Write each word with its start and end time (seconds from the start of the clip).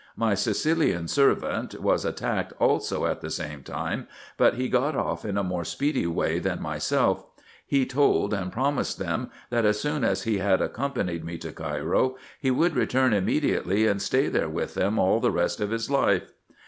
My 0.15 0.33
Sicilian 0.33 1.07
servant 1.07 1.79
was 1.79 2.05
attacked 2.05 2.53
also 2.59 3.05
at 3.05 3.21
the 3.21 3.29
same 3.29 3.61
time, 3.61 4.07
but 4.35 4.55
he 4.55 4.67
got 4.67 4.95
off 4.95 5.23
in 5.23 5.37
a 5.37 5.43
more 5.43 5.63
speedy 5.63 6.07
way 6.07 6.39
than 6.39 6.59
myself: 6.59 7.23
he 7.67 7.85
told 7.85 8.33
and 8.33 8.51
promised 8.51 8.97
them, 8.97 9.29
that 9.51 9.63
as 9.63 9.79
soon 9.79 10.03
as 10.03 10.23
he 10.23 10.39
had 10.39 10.59
accom 10.59 10.95
panied 10.95 11.23
me 11.23 11.37
to 11.37 11.51
Cairo, 11.51 12.15
he 12.39 12.49
would 12.49 12.75
return 12.75 13.13
immediately, 13.13 13.85
and 13.85 14.01
stay 14.01 14.27
there 14.27 14.49
with 14.49 14.73
them 14.73 14.97
all 14.97 15.19
the 15.19 15.29
rest 15.29 15.61
of 15.61 15.69
his 15.69 15.87
life. 15.87 16.31